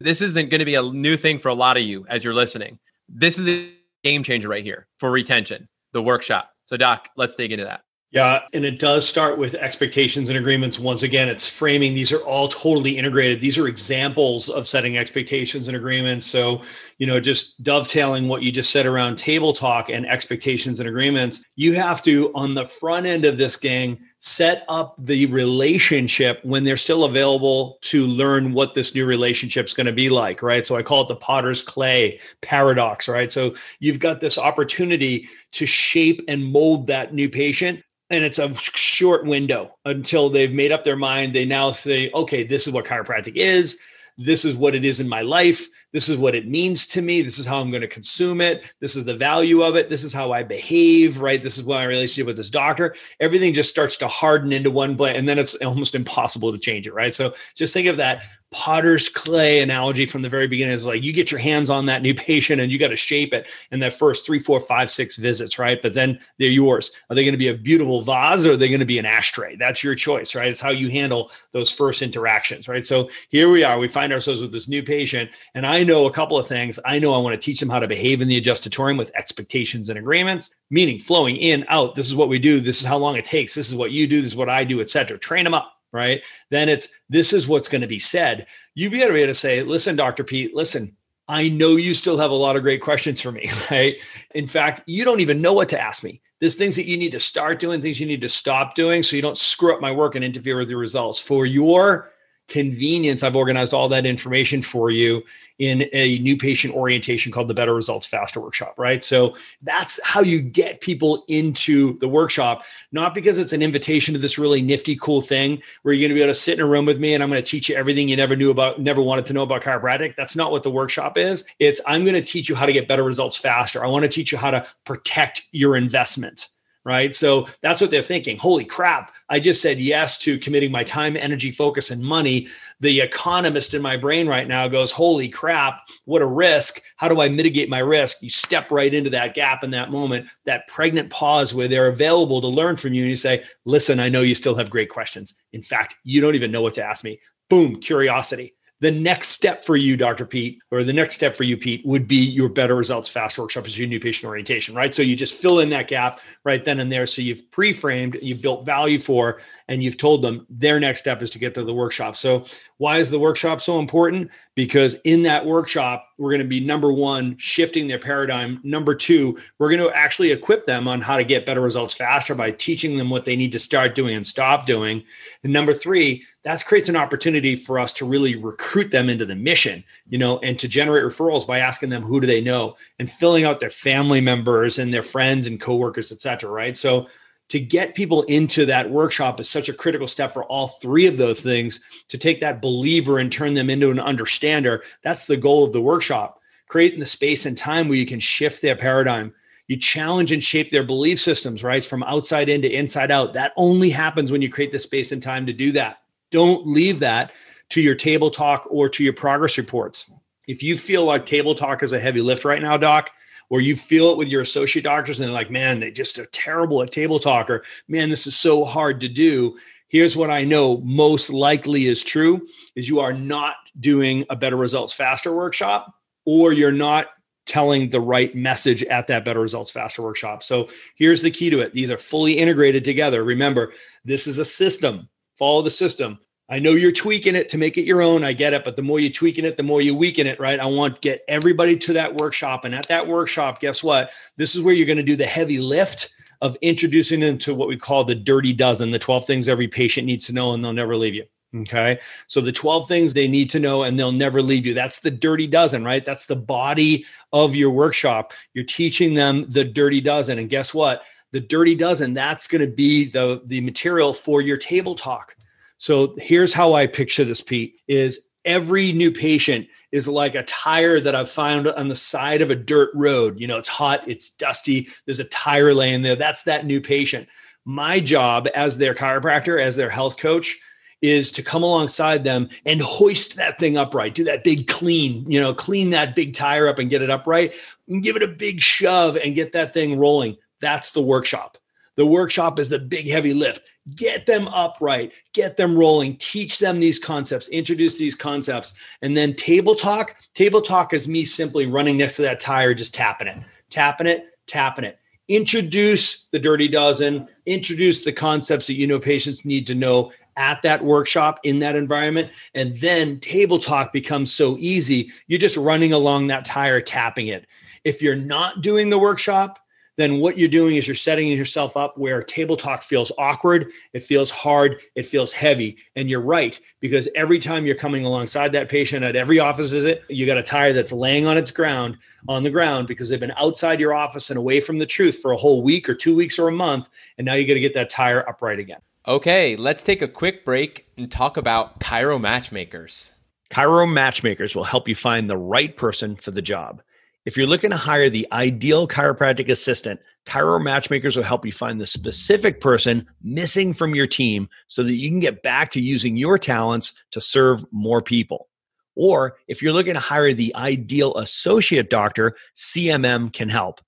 [0.00, 2.34] this isn't going to be a new thing for a lot of you as you're
[2.34, 2.78] listening.
[3.08, 3.70] This is a
[4.02, 6.50] game changer right here for retention, the workshop.
[6.64, 7.85] So, Doc, let's dig into that.
[8.16, 10.78] Yeah, and it does start with expectations and agreements.
[10.78, 11.92] Once again, it's framing.
[11.92, 13.42] These are all totally integrated.
[13.42, 16.24] These are examples of setting expectations and agreements.
[16.24, 16.62] So,
[16.96, 21.44] you know, just dovetailing what you just said around table talk and expectations and agreements,
[21.56, 26.64] you have to, on the front end of this gang, set up the relationship when
[26.64, 30.66] they're still available to learn what this new relationship is going to be like, right?
[30.66, 33.30] So I call it the potter's clay paradox, right?
[33.30, 38.52] So you've got this opportunity to shape and mold that new patient and it's a
[38.54, 41.32] short window until they've made up their mind.
[41.32, 43.78] They now say, okay, this is what chiropractic is.
[44.18, 45.68] This is what it is in my life.
[45.96, 47.22] This is what it means to me.
[47.22, 48.74] This is how I'm going to consume it.
[48.80, 49.88] This is the value of it.
[49.88, 51.40] This is how I behave, right?
[51.40, 52.94] This is what my relationship with this doctor.
[53.18, 56.86] Everything just starts to harden into one place, and then it's almost impossible to change
[56.86, 57.14] it, right?
[57.14, 61.12] So just think of that potter's clay analogy from the very beginning is like you
[61.12, 63.94] get your hands on that new patient and you got to shape it in that
[63.94, 65.82] first three, four, five, six visits, right?
[65.82, 66.92] But then they're yours.
[67.10, 69.06] Are they going to be a beautiful vase or are they going to be an
[69.06, 69.56] ashtray?
[69.56, 70.48] That's your choice, right?
[70.48, 72.86] It's how you handle those first interactions, right?
[72.86, 73.78] So here we are.
[73.78, 76.78] We find ourselves with this new patient, and I know a couple of things.
[76.84, 79.88] I know I want to teach them how to behave in the adjustatorium with expectations
[79.88, 81.94] and agreements, meaning flowing in, out.
[81.94, 82.60] This is what we do.
[82.60, 83.54] This is how long it takes.
[83.54, 84.20] This is what you do.
[84.20, 85.18] This is what I do, etc.
[85.18, 86.22] Train them up right?
[86.50, 88.46] Then it's this is what's going to be said.
[88.74, 90.24] You be able to say, listen, Dr.
[90.24, 90.94] Pete, listen,
[91.28, 93.96] I know you still have a lot of great questions for me, right?
[94.34, 96.20] In fact, you don't even know what to ask me.
[96.38, 99.16] There's things that you need to start doing, things you need to stop doing so
[99.16, 101.18] you don't screw up my work and interfere with your results.
[101.18, 102.12] For your
[102.48, 105.22] convenience, I've organized all that information for you
[105.58, 109.02] in a new patient orientation called the Better Results Faster Workshop, right?
[109.02, 114.20] So that's how you get people into the workshop, not because it's an invitation to
[114.20, 116.68] this really nifty, cool thing where you're going to be able to sit in a
[116.68, 119.00] room with me and I'm going to teach you everything you never knew about, never
[119.00, 120.14] wanted to know about chiropractic.
[120.14, 121.46] That's not what the workshop is.
[121.58, 123.82] It's I'm going to teach you how to get better results faster.
[123.82, 126.48] I want to teach you how to protect your investment
[126.86, 127.12] right?
[127.12, 128.38] So that's what they're thinking.
[128.38, 132.46] Holy crap, I just said yes to committing my time, energy, focus, and money.
[132.78, 136.80] The economist in my brain right now goes, Holy crap, what a risk.
[136.94, 138.22] How do I mitigate my risk?
[138.22, 142.40] You step right into that gap in that moment, that pregnant pause where they're available
[142.40, 143.02] to learn from you.
[143.02, 145.34] And you say, Listen, I know you still have great questions.
[145.52, 147.18] In fact, you don't even know what to ask me.
[147.50, 150.26] Boom, curiosity the next step for you, Dr.
[150.26, 153.64] Pete, or the next step for you, Pete, would be your better results fast workshop
[153.64, 154.94] as your new patient orientation, right?
[154.94, 157.06] So you just fill in that gap right then and there.
[157.06, 161.30] So you've pre-framed, you've built value for, and you've told them their next step is
[161.30, 162.16] to get to the workshop.
[162.16, 162.44] So
[162.76, 164.30] why is the workshop so important?
[164.54, 168.60] Because in that workshop, we're going to be number one, shifting their paradigm.
[168.62, 172.34] Number two, we're going to actually equip them on how to get better results faster
[172.34, 175.02] by teaching them what they need to start doing and stop doing.
[175.42, 179.34] And number three, that creates an opportunity for us to really recruit them into the
[179.34, 183.10] mission, you know, and to generate referrals by asking them who do they know and
[183.10, 186.48] filling out their family members and their friends and coworkers, et cetera.
[186.48, 186.78] Right.
[186.78, 187.08] So
[187.48, 191.16] to get people into that workshop is such a critical step for all three of
[191.16, 194.84] those things to take that believer and turn them into an understander.
[195.02, 198.62] That's the goal of the workshop, creating the space and time where you can shift
[198.62, 199.34] their paradigm.
[199.66, 201.84] You challenge and shape their belief systems, right?
[201.84, 203.32] From outside in to inside out.
[203.32, 205.98] That only happens when you create the space and time to do that.
[206.30, 207.32] Don't leave that
[207.70, 210.10] to your table talk or to your progress reports.
[210.46, 213.10] If you feel like table talk is a heavy lift right now, Doc,
[213.50, 216.26] or you feel it with your associate doctors and they're like, man, they just are
[216.26, 219.56] terrible at table talk, or man, this is so hard to do.
[219.88, 224.56] Here's what I know most likely is true is you are not doing a better
[224.56, 227.08] results faster workshop or you're not
[227.46, 230.42] telling the right message at that better results faster workshop.
[230.42, 231.72] So here's the key to it.
[231.72, 233.22] These are fully integrated together.
[233.22, 233.72] Remember,
[234.04, 235.08] this is a system.
[235.38, 236.18] Follow the system.
[236.48, 238.22] I know you're tweaking it to make it your own.
[238.22, 240.60] I get it, but the more you're tweaking it, the more you weaken it, right?
[240.60, 242.64] I want to get everybody to that workshop.
[242.64, 244.10] And at that workshop, guess what?
[244.36, 247.68] This is where you're going to do the heavy lift of introducing them to what
[247.68, 250.72] we call the dirty dozen, the 12 things every patient needs to know and they'll
[250.72, 251.24] never leave you.
[251.62, 251.98] Okay.
[252.26, 254.74] So the 12 things they need to know and they'll never leave you.
[254.74, 256.04] That's the dirty dozen, right?
[256.04, 258.34] That's the body of your workshop.
[258.52, 260.38] You're teaching them the dirty dozen.
[260.38, 261.02] And guess what?
[261.32, 265.36] The dirty dozen, that's going to be the, the material for your table talk.
[265.78, 271.00] So here's how I picture this, Pete, is every new patient is like a tire
[271.00, 273.38] that I've found on the side of a dirt road.
[273.38, 276.16] You know, it's hot, it's dusty, there's a tire laying there.
[276.16, 277.28] That's that new patient.
[277.64, 280.56] My job as their chiropractor, as their health coach,
[281.02, 285.40] is to come alongside them and hoist that thing upright, do that big clean, you
[285.40, 287.54] know, clean that big tire up and get it upright
[287.88, 290.36] and give it a big shove and get that thing rolling.
[290.60, 291.58] That's the workshop.
[291.96, 293.62] The workshop is the big heavy lift
[293.94, 298.74] get them upright, get them rolling, teach them these concepts, introduce these concepts.
[299.02, 302.94] And then table talk, table talk is me simply running next to that tire, just
[302.94, 303.38] tapping it,
[303.70, 304.98] tapping it, tapping it.
[305.28, 310.60] Introduce the dirty dozen, introduce the concepts that you know patients need to know at
[310.62, 312.30] that workshop in that environment.
[312.54, 315.10] And then table talk becomes so easy.
[315.26, 317.46] You're just running along that tire, tapping it.
[317.84, 319.60] If you're not doing the workshop,
[319.96, 324.02] then what you're doing is you're setting yourself up where table talk feels awkward, it
[324.02, 325.78] feels hard, it feels heavy.
[325.96, 330.02] And you're right, because every time you're coming alongside that patient at every office visit,
[330.08, 331.96] you got a tire that's laying on its ground,
[332.28, 335.32] on the ground, because they've been outside your office and away from the truth for
[335.32, 336.90] a whole week or two weeks or a month.
[337.18, 338.80] And now you got to get that tire upright again.
[339.08, 343.12] Okay, let's take a quick break and talk about Chiro Matchmakers.
[343.50, 346.82] Chiro Matchmakers will help you find the right person for the job.
[347.26, 351.80] If you're looking to hire the ideal chiropractic assistant, Chiro Matchmakers will help you find
[351.80, 356.16] the specific person missing from your team so that you can get back to using
[356.16, 358.48] your talents to serve more people.
[358.94, 363.80] Or if you're looking to hire the ideal associate doctor, CMM can help.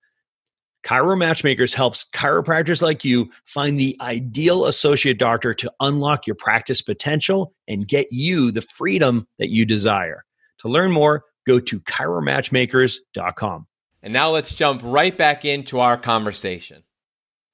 [0.84, 6.82] Chiro Matchmakers helps chiropractors like you find the ideal associate doctor to unlock your practice
[6.82, 10.24] potential and get you the freedom that you desire.
[10.58, 13.66] To learn more, go to chiromatchmakers.com.
[14.02, 16.84] And now let's jump right back into our conversation.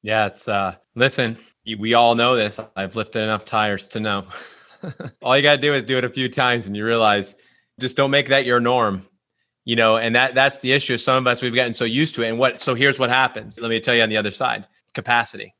[0.02, 2.60] Yeah, it's uh listen, we all know this.
[2.76, 4.26] I've lifted enough tires to know.
[5.22, 7.34] all you got to do is do it a few times and you realize
[7.80, 9.06] just don't make that your norm.
[9.64, 10.98] You know, and that that's the issue.
[10.98, 13.58] Some of us we've gotten so used to it and what so here's what happens.
[13.58, 14.66] Let me tell you on the other side.
[14.92, 15.54] Capacity.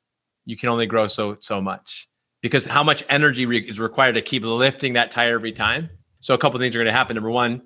[0.45, 2.09] You can only grow so so much.
[2.43, 5.89] Because how much energy re- is required to keep lifting that tire every time?
[6.21, 7.15] So a couple things are going to happen.
[7.15, 7.63] Number one,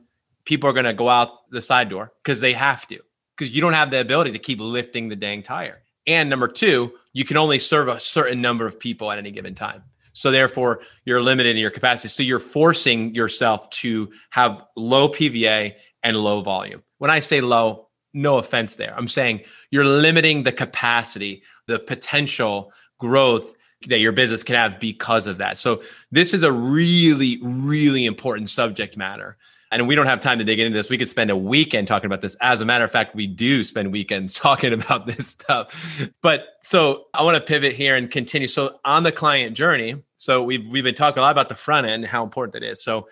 [0.49, 2.99] people are going to go out the side door because they have to,
[3.37, 5.83] because you don't have the ability to keep lifting the dang tire.
[6.07, 9.55] And number two, you can only serve a certain number of people at any given
[9.55, 9.83] time.
[10.15, 12.09] So therefore, you're limited in your capacity.
[12.09, 16.83] So you're forcing yourself to have low PVA and low volume.
[16.97, 18.95] When I say low, no offense there.
[18.97, 23.55] I'm saying you're limiting the capacity, the potential growth
[23.87, 25.59] that your business can have because of that.
[25.59, 29.37] So this is a really, really important subject matter
[29.71, 30.89] and we don't have time to dig into this.
[30.89, 32.37] We could spend a weekend talking about this.
[32.41, 36.11] As a matter of fact, we do spend weekends talking about this stuff.
[36.23, 38.49] But so I want to pivot here and continue.
[38.49, 41.87] So on the client journey, so we've we've been talking a lot about the front
[41.87, 42.83] end and how important that is.
[42.83, 43.09] So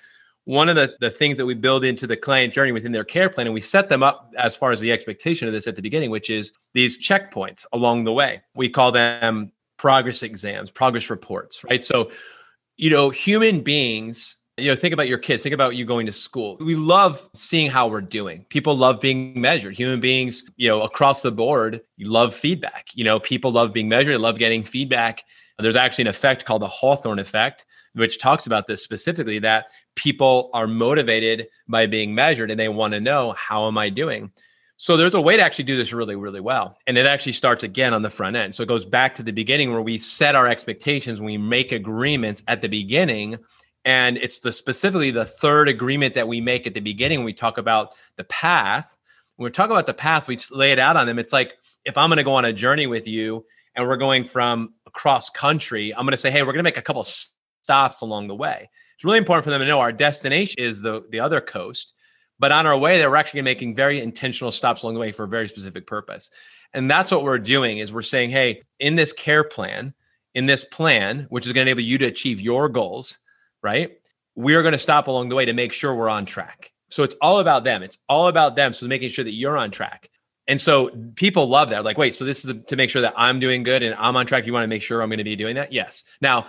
[0.47, 3.29] one of the, the things that we build into the client journey within their care
[3.29, 5.83] plan, and we set them up as far as the expectation of this at the
[5.83, 8.41] beginning, which is these checkpoints along the way.
[8.55, 11.83] We call them progress exams, progress reports, right?
[11.83, 12.13] So,
[12.77, 16.13] you know, human beings you know, think about your kids, think about you going to
[16.13, 16.57] school.
[16.61, 18.47] We love seeing how we're doing.
[18.49, 19.77] People love being measured.
[19.77, 22.89] Human beings, you know, across the board, love feedback.
[22.95, 25.25] You know, people love being measured, They love getting feedback.
[25.59, 30.51] There's actually an effect called the Hawthorne effect, which talks about this specifically that people
[30.55, 34.31] are motivated by being measured and they want to know, how am I doing?
[34.79, 36.77] So there's a way to actually do this really, really well.
[36.87, 38.55] And it actually starts again on the front end.
[38.55, 42.43] So it goes back to the beginning where we set our expectations, we make agreements
[42.47, 43.39] at the beginning
[43.87, 47.33] and it's the specifically the third agreement that we make at the beginning when we
[47.33, 48.87] talk about the path.
[49.37, 51.19] When we talk about the path, we lay it out on them.
[51.19, 54.25] It's like if I'm going to go on a journey with you and we're going
[54.27, 58.01] from across country, I'm going to say, hey, we're going to make a couple stops
[58.01, 58.69] along the way.
[58.97, 61.95] It's really important for them to know our destination is the, the other coast,
[62.39, 65.25] But on our way there, we're actually making very intentional stops along the way for
[65.25, 66.31] a very specific purpose.
[66.75, 69.95] And that's what we're doing is we're saying, hey, in this care plan,
[70.35, 73.19] in this plan, which is going to enable you to achieve your goals,
[73.63, 73.99] right?
[74.35, 76.73] We're going to stop along the way to make sure we're on track.
[76.91, 77.83] So it's all about them.
[77.83, 78.73] It's all about them.
[78.73, 80.11] So making sure that you're on track.
[80.49, 81.85] And so people love that.
[81.85, 84.27] Like, wait, so this is to make sure that I'm doing good and I'm on
[84.27, 84.47] track.
[84.47, 85.73] You want to make sure I'm going to be doing that?
[85.73, 86.05] Yes.
[86.21, 86.47] Now,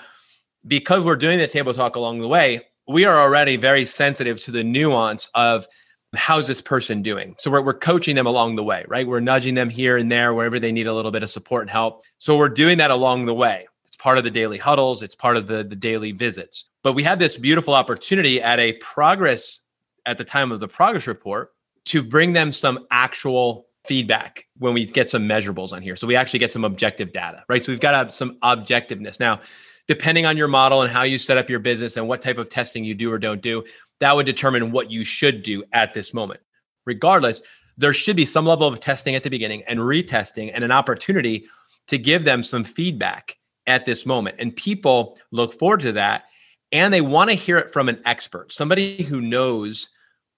[0.67, 4.51] because we're doing the table talk along the way, we are already very sensitive to
[4.51, 5.67] the nuance of
[6.15, 7.35] how's this person doing?
[7.37, 9.07] So we're, we're coaching them along the way, right?
[9.07, 11.69] We're nudging them here and there wherever they need a little bit of support and
[11.69, 12.03] help.
[12.17, 13.67] So we're doing that along the way.
[13.99, 16.65] Part of the daily huddles, it's part of the, the daily visits.
[16.83, 19.61] But we had this beautiful opportunity at a progress
[20.05, 21.51] at the time of the progress report
[21.85, 25.95] to bring them some actual feedback when we get some measurables on here.
[25.95, 27.63] So we actually get some objective data, right?
[27.63, 29.19] So we've got some objectiveness.
[29.19, 29.39] Now,
[29.87, 32.49] depending on your model and how you set up your business and what type of
[32.49, 33.63] testing you do or don't do,
[33.99, 36.41] that would determine what you should do at this moment.
[36.85, 37.41] Regardless,
[37.77, 41.47] there should be some level of testing at the beginning and retesting and an opportunity
[41.87, 44.37] to give them some feedback at this moment.
[44.39, 46.23] And people look forward to that
[46.71, 49.89] and they want to hear it from an expert, somebody who knows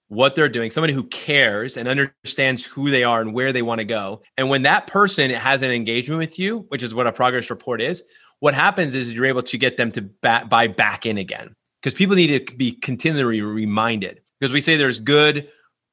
[0.08, 3.78] what they're doing, somebody who cares and understands who they are and where they want
[3.78, 4.22] to go.
[4.36, 7.80] And when that person has an engagement with you, which is what a progress report
[7.80, 8.02] is,
[8.40, 12.16] what happens is you're able to get them to buy back in again because people
[12.16, 15.48] need to be continually reminded because we say there's good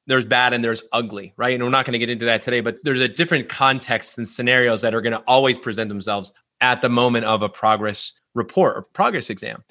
[0.06, 2.60] there's bad and there's ugly right and we're not going to get into that today
[2.60, 6.82] but there's a different context and scenarios that are going to always present themselves at
[6.82, 9.62] the moment of a progress report or progress exam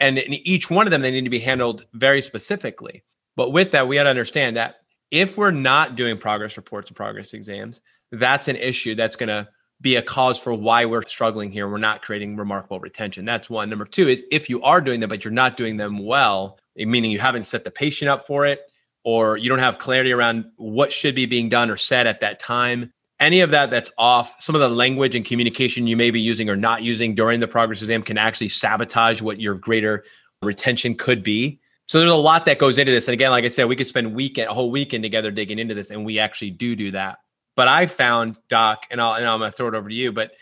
[0.00, 3.02] and in each one of them they need to be handled very specifically
[3.36, 4.76] but with that we got to understand that
[5.10, 7.80] if we're not doing progress reports and progress exams
[8.12, 9.48] that's an issue that's going to
[9.82, 11.68] be a cause for why we're struggling here.
[11.68, 13.24] We're not creating remarkable retention.
[13.24, 13.68] That's one.
[13.68, 17.10] Number two is if you are doing them, but you're not doing them well, meaning
[17.10, 18.60] you haven't set the patient up for it,
[19.04, 22.38] or you don't have clarity around what should be being done or said at that
[22.38, 22.92] time.
[23.22, 26.50] Any of that that's off, some of the language and communication you may be using
[26.50, 30.02] or not using during the progress exam can actually sabotage what your greater
[30.42, 31.60] retention could be.
[31.86, 33.06] So there's a lot that goes into this.
[33.06, 35.72] And again, like I said, we could spend weekend a whole weekend together digging into
[35.72, 37.18] this, and we actually do do that.
[37.54, 40.10] But I found, Doc, and, I'll, and I'm going to throw it over to you,
[40.10, 40.32] but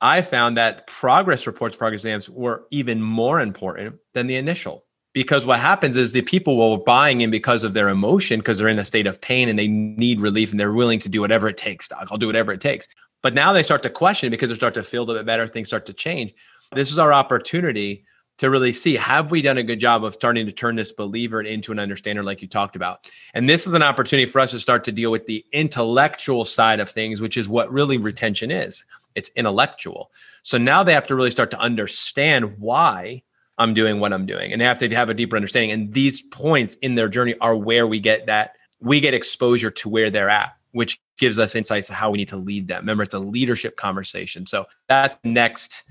[0.00, 4.83] I found that progress reports, progress exams were even more important than the initial.
[5.14, 8.68] Because what happens is the people will buying in because of their emotion, because they're
[8.68, 11.48] in a state of pain and they need relief and they're willing to do whatever
[11.48, 12.08] it takes, Doc.
[12.10, 12.86] I'll do whatever it takes.
[13.22, 15.46] But now they start to question because they start to feel a little bit better,
[15.46, 16.34] things start to change.
[16.74, 18.04] This is our opportunity
[18.38, 21.40] to really see have we done a good job of starting to turn this believer
[21.40, 24.60] into an understander like you talked about and this is an opportunity for us to
[24.60, 28.84] start to deal with the intellectual side of things which is what really retention is
[29.14, 30.10] it's intellectual
[30.42, 33.22] so now they have to really start to understand why
[33.58, 34.52] i'm doing what i'm doing.
[34.52, 35.70] And they have to have a deeper understanding.
[35.72, 39.88] And these points in their journey are where we get that we get exposure to
[39.88, 42.80] where they're at which gives us insights to how we need to lead them.
[42.80, 44.44] Remember it's a leadership conversation.
[44.44, 45.84] So that's next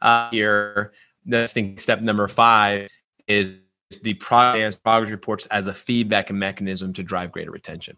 [0.00, 0.92] uh, here
[1.24, 2.88] Next thing, step number five
[3.28, 3.60] is
[4.02, 7.96] the progress reports as a feedback mechanism to drive greater retention.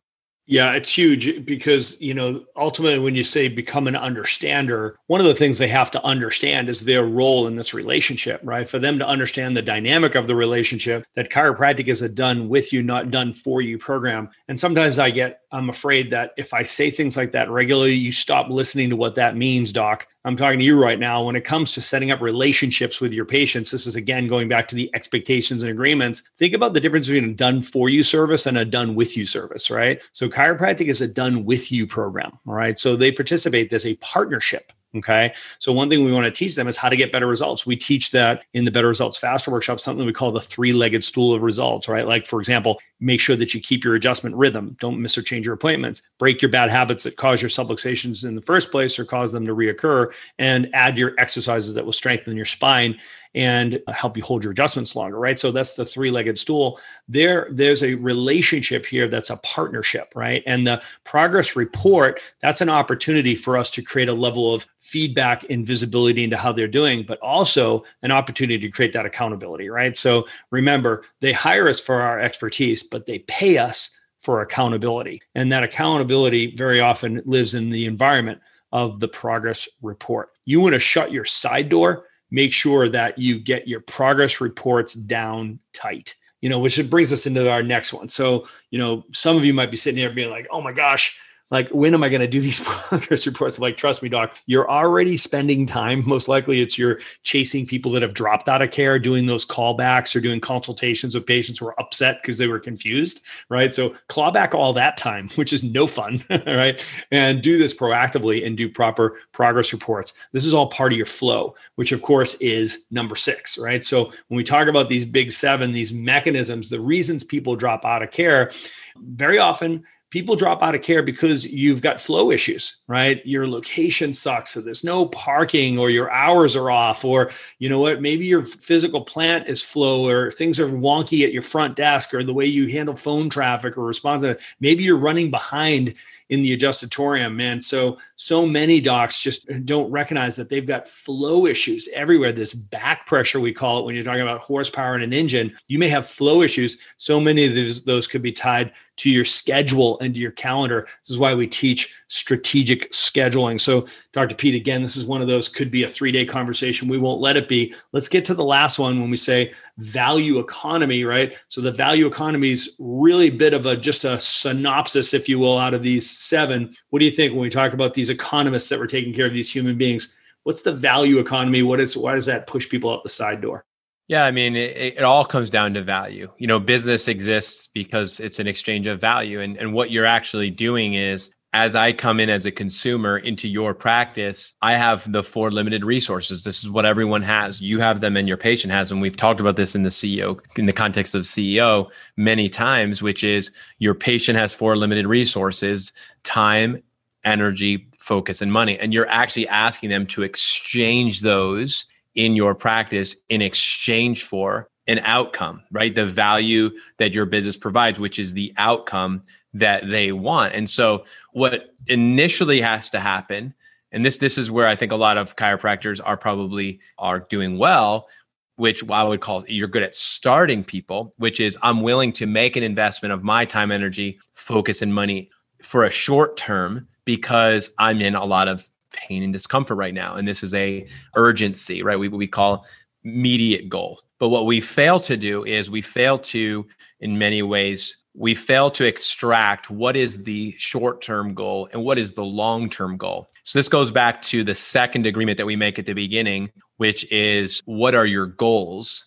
[0.53, 5.27] Yeah, it's huge because, you know, ultimately when you say become an understander, one of
[5.27, 8.69] the things they have to understand is their role in this relationship, right?
[8.69, 12.71] For them to understand the dynamic of the relationship, that chiropractic is a done with
[12.71, 14.29] you, not done for you program.
[14.49, 18.11] And sometimes I get, I'm afraid that if I say things like that regularly, you
[18.11, 20.09] stop listening to what that means, doc.
[20.25, 21.25] I'm talking to you right now.
[21.25, 24.67] When it comes to setting up relationships with your patients, this is again going back
[24.69, 26.23] to the expectations and agreements.
[26.39, 29.27] Think about the difference between a done for you service and a done with you
[29.27, 30.03] service, right?
[30.13, 32.79] So, chiropractic is a done with you program, all right?
[32.79, 34.73] So, they participate as a partnership.
[34.95, 35.33] Okay.
[35.59, 37.65] So, one thing we want to teach them is how to get better results.
[37.65, 41.03] We teach that in the Better Results Faster workshop, something we call the three legged
[41.03, 42.07] stool of results, right?
[42.07, 44.77] Like, for example, make sure that you keep your adjustment rhythm.
[44.81, 46.03] Don't miss or change your appointments.
[46.19, 49.47] Break your bad habits that cause your subluxations in the first place or cause them
[49.47, 52.99] to reoccur, and add your exercises that will strengthen your spine
[53.35, 55.41] and help you hold your adjustments longer, right?
[55.41, 56.79] So that's the three-legged stool.
[57.09, 60.43] There, there's a relationship here that's a partnership, right?
[60.47, 65.45] And the progress report, that's an opportunity for us to create a level of feedback
[65.49, 69.97] and visibility into how they're doing, but also an opportunity to create that accountability, right?
[69.97, 73.91] So remember, they hire us for our expertise, but they pay us
[74.21, 75.23] for accountability.
[75.35, 78.41] And that accountability very often lives in the environment
[78.73, 80.31] of the progress report.
[80.45, 84.95] You want to shut your side door make sure that you get your progress reports
[84.95, 88.11] down tight you know which brings us into our next one.
[88.11, 91.17] So you know some of you might be sitting here being like oh my gosh
[91.53, 93.59] like when am i going to do these progress reports?
[93.59, 96.03] I'm like trust me doc you're already spending time.
[96.09, 100.17] Most likely it's you're chasing people that have dropped out of care doing those callbacks
[100.17, 103.73] or doing consultations with patients who are upset because they were confused right?
[103.73, 106.83] So claw back all that time which is no fun right?
[107.13, 110.15] And do this proactively and do proper progress reports.
[110.33, 113.85] This is all part of your flow which of course is number six right?
[113.85, 118.03] So when we talk about these big seven these mechanisms the reasons people drop out
[118.03, 118.51] of care
[118.97, 123.25] very often people drop out of care because you've got flow issues, right?
[123.25, 127.79] Your location sucks, so there's no parking, or your hours are off, or you know
[127.79, 128.03] what?
[128.03, 132.23] Maybe your physical plant is flow, or things are wonky at your front desk, or
[132.23, 134.23] the way you handle phone traffic or response.
[134.61, 135.95] Maybe you're running behind
[136.29, 137.61] in the adjustatorium, man.
[137.61, 142.33] So so many docs just don't recognize that they've got flow issues everywhere.
[142.33, 145.55] This back pressure we call it when you're talking about horsepower in an engine.
[145.69, 146.79] You may have flow issues.
[146.99, 150.87] So many of those, those could be tied to your schedule and to your calendar.
[151.03, 153.61] This is why we teach strategic scheduling.
[153.61, 154.35] So, Dr.
[154.35, 156.89] Pete, again, this is one of those could be a three day conversation.
[156.89, 157.75] We won't let it be.
[157.93, 161.37] Let's get to the last one when we say value economy, right?
[161.49, 165.39] So, the value economy is really a bit of a just a synopsis, if you
[165.39, 166.77] will, out of these seven.
[166.91, 169.35] What do you think when we talk about these economists that were taking care of
[169.35, 170.17] these human beings?
[170.45, 171.63] What's the value economy?
[171.63, 173.65] What is why does that push people out the side door?
[174.13, 176.31] Yeah, I mean, it, it, all comes down to value.
[176.37, 179.41] You know, business exists because it's an exchange of value.
[179.41, 183.49] And, and what you're actually doing is, as I come in as a consumer into
[183.49, 186.45] your practice, I have the four limited resources.
[186.45, 187.63] This is what everyone has.
[187.63, 189.01] You have them and your patient has them.
[189.01, 191.89] We've talked about this in the CEO, in the context of CEO
[192.19, 195.91] many times, which is your patient has four limited resources
[196.23, 196.83] time,
[197.25, 198.79] energy, focus, and money.
[198.79, 204.99] And you're actually asking them to exchange those in your practice in exchange for an
[205.01, 205.95] outcome, right?
[205.95, 209.23] The value that your business provides, which is the outcome
[209.55, 210.55] that they want.
[210.55, 213.55] And so what initially has to happen,
[213.93, 217.59] and this this is where I think a lot of chiropractors are probably are doing
[217.59, 218.09] well,
[218.57, 222.57] which I would call you're good at starting people, which is I'm willing to make
[222.57, 225.31] an investment of my time, energy, focus, and money
[225.63, 230.15] for a short term because I'm in a lot of pain and discomfort right now
[230.15, 230.87] and this is a
[231.17, 231.99] urgency right?
[231.99, 232.67] We, we call
[233.05, 234.01] immediate goal.
[234.19, 236.67] But what we fail to do is we fail to
[237.01, 242.13] in many ways we fail to extract what is the short-term goal and what is
[242.13, 243.31] the long-term goal.
[243.43, 246.51] So this goes back to the second agreement that we make at the beginning
[246.83, 249.07] which is what are your goals?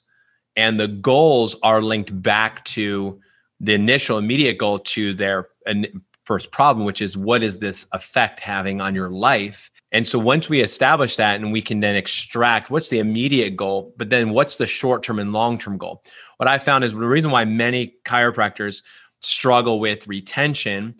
[0.55, 3.19] And the goals are linked back to
[3.59, 5.49] the initial immediate goal to their
[6.23, 9.71] first problem, which is what is this effect having on your life?
[9.95, 13.93] And so once we establish that and we can then extract what's the immediate goal,
[13.95, 16.03] but then what's the short term and long term goal?
[16.35, 18.83] What I found is the reason why many chiropractors
[19.21, 20.95] struggle with retention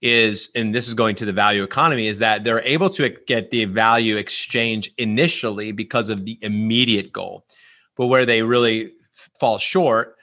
[0.00, 3.52] is, and this is going to the value economy, is that they're able to get
[3.52, 7.46] the value exchange initially because of the immediate goal.
[7.96, 8.90] But where they really
[9.38, 10.16] fall short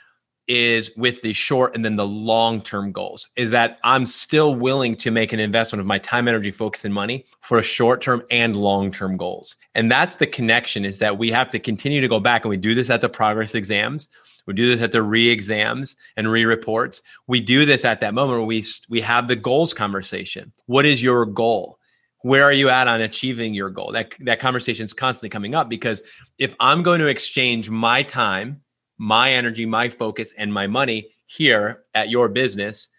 [0.50, 4.98] is with the short and then the long term goals is that I'm still willing
[4.98, 8.24] to make an investment of my time, energy, focus, and money for a short term
[8.32, 9.56] and long term goals.
[9.76, 12.58] And that's the connection is that we have to continue to go back and we
[12.58, 14.10] do this at the progress exams.
[14.48, 17.04] We do this at the re-exams and re-reports.
[17.28, 20.52] We do this at that moment where we we have the goals conversation.
[20.66, 21.78] What is your goal?
[22.24, 23.92] Where are you at on achieving your goal?
[23.92, 26.02] That that conversation is constantly coming up because
[26.40, 28.62] if I'm going to exchange my time
[29.00, 32.90] my energy, my focus, and my money here at your business,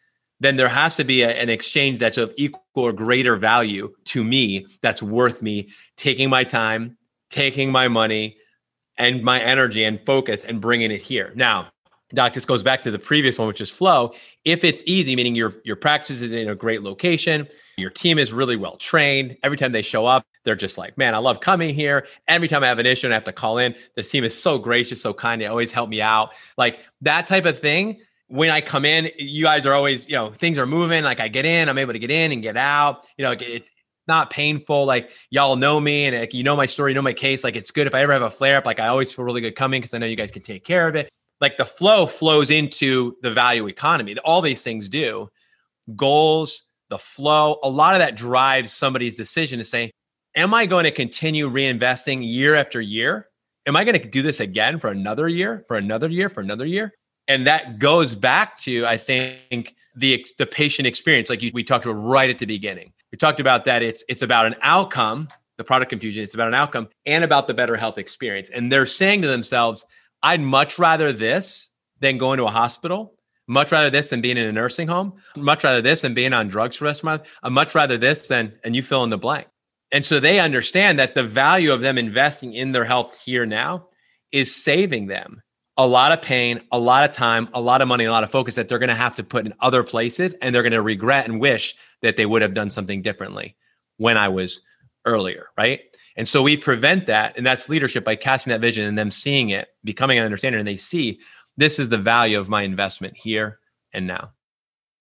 [0.41, 4.25] then there has to be a, an exchange that's of equal or greater value to
[4.25, 6.97] me that's worth me taking my time,
[7.29, 8.37] taking my money,
[8.97, 11.33] and my energy and focus and bringing it here.
[11.35, 11.71] Now,
[12.13, 14.13] Doc, this goes back to the previous one, which is flow.
[14.45, 17.47] If it's easy, meaning your your practice is in a great location,
[17.77, 19.37] your team is really well trained.
[19.43, 22.07] Every time they show up, they're just like, man, I love coming here.
[22.27, 24.41] Every time I have an issue and I have to call in, the team is
[24.41, 25.41] so gracious, so kind.
[25.41, 26.33] They always help me out.
[26.57, 28.01] Like that type of thing.
[28.27, 31.03] When I come in, you guys are always, you know, things are moving.
[31.03, 33.09] Like I get in, I'm able to get in and get out.
[33.19, 33.69] You know, it's
[34.07, 34.85] not painful.
[34.85, 37.43] Like y'all know me and like, you know my story, you know my case.
[37.43, 38.67] Like it's good if I ever have a flare up.
[38.67, 40.87] Like I always feel really good coming because I know you guys can take care
[40.87, 44.17] of it like the flow flows into the value economy.
[44.19, 45.29] All these things do.
[45.97, 49.91] Goals, the flow, a lot of that drives somebody's decision to say,
[50.37, 53.27] Am I going to continue reinvesting year after year?
[53.67, 56.67] Am I going to do this again for another year, for another year, for another
[56.67, 56.93] year?
[57.27, 61.85] And that goes back to, I think, the the patient experience, like you, we talked
[61.85, 62.93] about right at the beginning.
[63.13, 66.23] We talked about that it's it's about an outcome, the product confusion.
[66.23, 68.51] It's about an outcome and about the better health experience.
[68.51, 69.85] And they're saying to themselves,
[70.23, 73.15] I'd much rather this than going to a hospital.
[73.47, 75.15] Much rather this than being in a nursing home.
[75.37, 77.23] Much rather this than being on drugs for the rest of my life.
[77.43, 79.49] I'd much rather this than, and you fill in the blank.
[79.93, 83.89] And so they understand that the value of them investing in their health here now
[84.31, 85.43] is saving them
[85.77, 88.31] a lot of pain, a lot of time, a lot of money, a lot of
[88.31, 90.83] focus that they're going to have to put in other places and they're going to
[90.83, 93.57] regret and wish that they would have done something differently
[93.97, 94.61] when I was
[95.05, 95.81] earlier, right?
[96.21, 97.35] And so we prevent that.
[97.39, 100.69] And that's leadership by casting that vision and them seeing it, becoming an understander, and
[100.69, 101.19] they see
[101.57, 103.59] this is the value of my investment here
[103.95, 104.33] and now.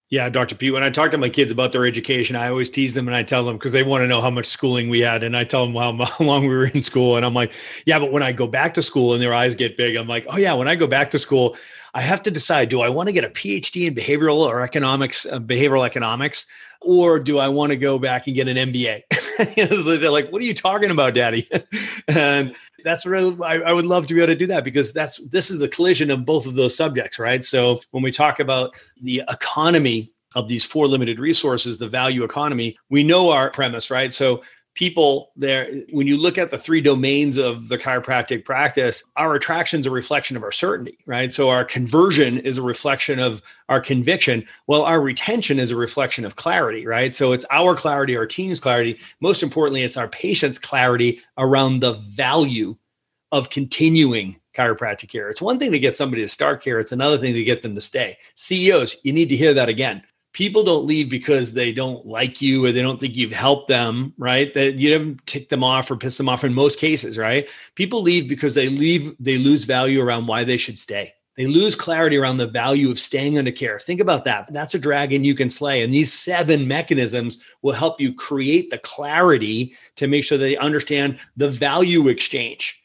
[0.09, 0.55] Yeah, Dr.
[0.55, 3.17] Pete, when I talk to my kids about their education, I always tease them and
[3.17, 5.23] I tell them because they want to know how much schooling we had.
[5.25, 7.17] And I tell them how, how, long we were in school.
[7.17, 7.51] And I'm like,
[7.85, 10.25] yeah, but when I go back to school and their eyes get big, I'm like,
[10.29, 11.57] oh, yeah, when I go back to school,
[11.93, 15.25] I have to decide do I want to get a PhD in behavioral or economics,
[15.25, 16.45] uh, behavioral economics,
[16.81, 19.03] or do I want to go back and get an MBA?
[19.99, 21.49] they're like, what are you talking about, daddy?
[22.07, 25.17] and that's really, I, I, would love to be able to do that because that's,
[25.29, 27.43] this is the collision of both of those subjects, right?
[27.43, 28.71] So when we talk about
[29.01, 34.13] the economy of these four limited resources, the value economy, we know our premise, right?
[34.13, 34.43] So
[34.75, 39.79] people there when you look at the three domains of the chiropractic practice our attraction
[39.81, 41.33] is a reflection of our certainty right?
[41.33, 46.23] So our conversion is a reflection of our conviction well our retention is a reflection
[46.23, 47.15] of clarity right?
[47.15, 48.99] So it's our clarity our team's clarity.
[49.19, 52.77] Most importantly it's our patient's clarity around the value
[53.31, 55.29] of continuing chiropractic care.
[55.29, 57.75] It's one thing to get somebody to start care it's another thing to get them
[57.75, 58.17] to stay.
[58.35, 60.03] Ceos you need to hear that again
[60.33, 64.13] people don't leave because they don't like you or they don't think you've helped them,
[64.17, 64.53] right?
[64.53, 67.49] That you haven't ticked them off or pissed them off in most cases, right?
[67.75, 71.13] People leave because they leave, they lose value around why they should stay.
[71.35, 73.79] They lose clarity around the value of staying under care.
[73.79, 74.51] Think about that.
[74.51, 75.83] That's a dragon you can slay.
[75.83, 81.17] And these seven mechanisms will help you create the clarity to make sure they understand
[81.37, 82.78] the value exchange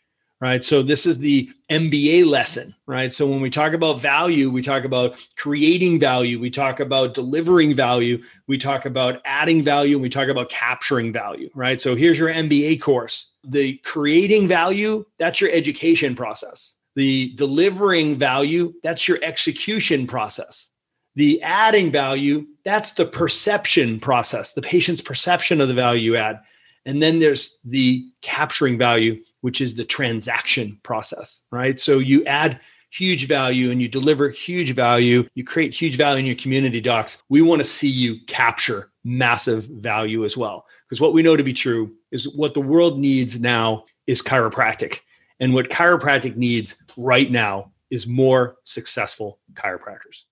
[0.45, 0.63] right?
[0.63, 3.11] So this is the MBA lesson, right?
[3.11, 7.75] So when we talk about value, we talk about creating value, we talk about delivering
[7.75, 11.81] value, we talk about adding value, and we talk about capturing value, right?
[11.81, 13.33] So here's your MBA course.
[13.43, 16.77] The creating value, that's your education process.
[16.95, 20.69] The delivering value, that's your execution process.
[21.15, 26.43] The adding value, that's the perception process, the patient's perception of the value add.
[26.85, 31.79] And then there's the capturing value, which is the transaction process, right?
[31.79, 36.25] So you add huge value and you deliver huge value, you create huge value in
[36.25, 37.23] your community docs.
[37.29, 40.65] We want to see you capture massive value as well.
[40.89, 45.01] Because what we know to be true is what the world needs now is chiropractic.
[45.41, 50.23] And what chiropractic needs right now is more successful chiropractors.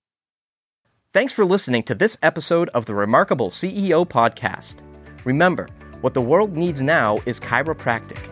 [1.12, 4.76] Thanks for listening to this episode of the Remarkable CEO podcast.
[5.26, 5.68] Remember,
[6.00, 8.31] what the world needs now is chiropractic